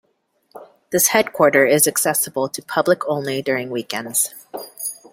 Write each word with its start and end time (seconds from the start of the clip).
This 0.91 1.09
headquarter 1.09 1.67
is 1.67 1.87
accessible 1.87 2.49
to 2.49 2.63
public 2.63 3.05
only 3.07 3.43
during 3.43 3.69
weekends. 3.69 4.33